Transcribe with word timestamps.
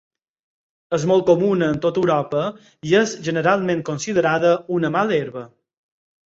És 0.97 1.03
molt 1.09 1.25
comuna 1.27 1.67
en 1.73 1.77
tota 1.83 2.01
Europa 2.03 2.45
i 2.93 2.95
és 3.01 3.13
generalment 3.29 3.85
considerada 3.91 4.55
una 4.79 4.93
mala 4.97 5.17
herba. 5.21 5.47